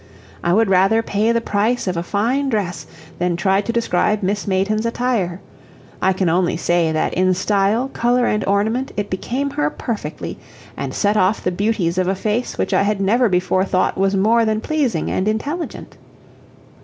I 0.43 0.51
would 0.51 0.67
rather 0.67 1.03
pay 1.03 1.31
the 1.31 1.41
price 1.41 1.85
of 1.85 1.95
a 1.95 2.01
fine 2.01 2.49
dress 2.49 2.87
than 3.19 3.35
try 3.35 3.61
to 3.61 3.71
describe 3.71 4.23
Miss 4.23 4.47
Mayton's 4.47 4.87
attire; 4.87 5.41
I 6.01 6.11
can 6.11 6.27
only 6.27 6.57
say 6.57 6.91
that 6.91 7.13
in 7.13 7.35
style, 7.35 7.87
color 7.89 8.25
and 8.25 8.43
ornament 8.47 8.91
it 8.97 9.11
became 9.11 9.51
her 9.51 9.69
perfectly, 9.69 10.39
and 10.75 10.91
set 10.95 11.17
off 11.17 11.43
the 11.43 11.51
beauties 11.51 11.99
of 11.99 12.07
a 12.07 12.15
face 12.15 12.57
which 12.57 12.73
I 12.73 12.81
had 12.81 12.99
never 12.99 13.29
before 13.29 13.63
thought 13.63 13.95
was 13.95 14.15
more 14.15 14.43
than 14.43 14.59
pleasing 14.59 15.11
and 15.11 15.27
intelligent. 15.27 15.97